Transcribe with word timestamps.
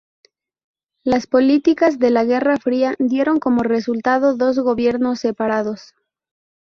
Las 1.03 1.27
políticas 1.27 1.99
de 1.99 2.09
la 2.09 2.23
Guerra 2.25 2.57
Fría 2.57 2.95
dieron 2.97 3.37
como 3.39 3.61
resultado 3.61 4.35
dos 4.35 4.57
gobiernos 4.57 5.19
separados. 5.19 5.93